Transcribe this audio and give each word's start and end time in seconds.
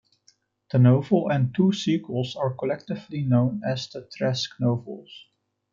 The 0.71 0.79
novel 0.79 1.29
and 1.31 1.53
two 1.53 1.71
sequels 1.73 2.35
are 2.35 2.55
collectively 2.55 3.21
known 3.21 3.61
as 3.63 3.87
the 3.87 4.09
Trask 4.17 4.59
novels. 4.59 5.27